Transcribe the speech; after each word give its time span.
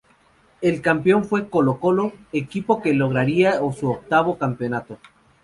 El 0.61 0.81
campeón 0.81 1.25
fue 1.25 1.47
Colo-Colo, 1.47 2.13
equipo 2.33 2.81
que 2.81 2.91
lograría 2.95 3.61
su 3.71 3.91
octavo 3.91 4.39
campeonato. 4.39 4.97